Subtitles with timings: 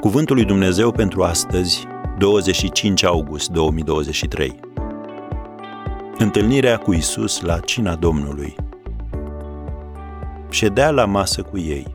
[0.00, 1.86] Cuvântul lui Dumnezeu pentru astăzi,
[2.18, 4.60] 25 august 2023.
[6.18, 8.54] Întâlnirea cu Isus la cina Domnului.
[10.50, 11.94] Ședea la masă cu ei.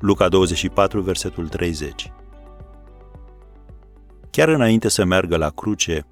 [0.00, 2.12] Luca 24, versetul 30.
[4.30, 6.06] Chiar înainte să meargă la cruce,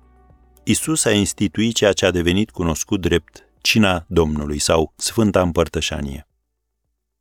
[0.64, 6.26] Isus a instituit ceea ce a devenit cunoscut drept cina Domnului sau Sfânta Împărtășanie.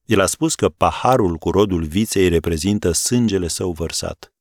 [0.06, 4.34] El a spus că paharul cu rodul viței reprezintă sângele său vărsat,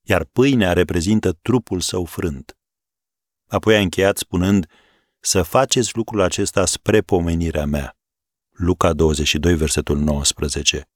[0.00, 2.56] iar pâinea reprezintă trupul său frânt.
[3.48, 4.66] Apoi a încheiat spunând,
[5.20, 7.96] să faceți lucrul acesta spre pomenirea mea.
[8.50, 10.88] Luca 22, versetul 19.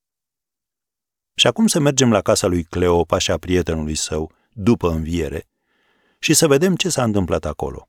[1.35, 5.49] Și acum să mergem la casa lui Cleopa și a prietenului său, după înviere,
[6.19, 7.89] și să vedem ce s-a întâmplat acolo.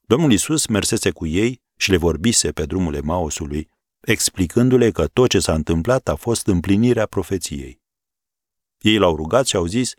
[0.00, 3.68] Domnul Isus mersese cu ei și le vorbise pe drumul Emausului,
[4.04, 7.82] explicându-le că tot ce s-a întâmplat a fost împlinirea profeției.
[8.78, 9.94] Ei l-au rugat și au zis,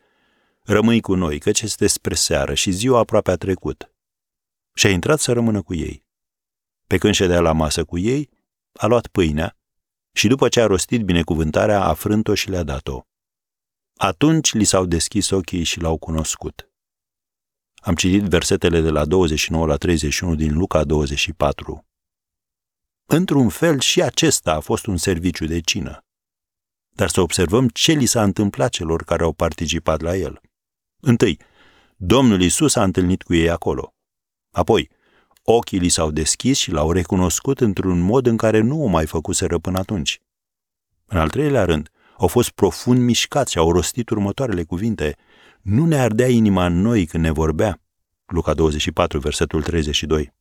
[0.64, 3.92] rămâi cu noi, căci este spre seară și ziua aproape a trecut.
[4.73, 6.06] Și a intrat să rămână cu ei.
[6.88, 8.30] Pe când ședea la masă cu ei,
[8.73, 9.58] a luat pâinea
[10.14, 13.02] și după ce a rostit binecuvântarea, a frânt-o și le-a dat-o.
[13.97, 16.69] Atunci li s-au deschis ochii și l-au cunoscut.
[17.75, 21.84] Am citit versetele de la 29 la 31 din Luca 24.
[23.08, 26.00] Într-un fel, și acesta a fost un serviciu de cină.
[26.89, 30.42] Dar să observăm ce li s-a întâmplat celor care au participat la el.
[31.02, 31.39] Întâi,
[31.95, 33.94] Domnul Isus a întâlnit cu ei acolo.
[34.52, 34.89] Apoi,
[35.44, 39.58] ochii li s-au deschis și l-au recunoscut într-un mod în care nu o mai făcuseră
[39.58, 40.19] până atunci.
[41.06, 45.17] În al treilea rând, au fost profund mișcați și au rostit următoarele cuvinte.
[45.62, 47.81] Nu ne ardea inima în noi când ne vorbea.
[48.25, 50.34] Luca 24, versetul 32.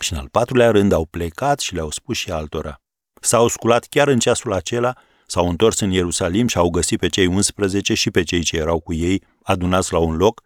[0.00, 2.80] Și în al patrulea rând au plecat și le-au spus și altora.
[3.20, 4.94] S-au sculat chiar în ceasul acela,
[5.26, 8.80] s-au întors în Ierusalim și au găsit pe cei 11 și pe cei ce erau
[8.80, 10.42] cu ei adunați la un loc,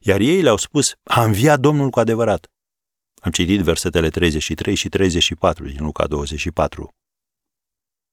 [0.00, 2.50] iar ei le-au spus, a înviat Domnul cu adevărat.
[3.20, 6.94] Am citit versetele 33 și 34 din Luca 24.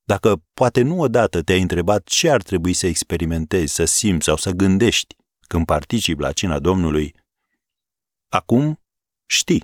[0.04, 4.52] Dacă poate nu odată te-ai întrebat ce ar trebui să experimentezi, să simți sau să
[4.52, 5.16] gândești
[5.48, 7.16] când participi la cina Domnului,
[8.30, 8.80] acum
[9.26, 9.64] știi.